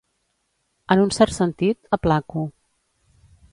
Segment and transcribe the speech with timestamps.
[0.95, 2.47] En un cert sentit, aplaco.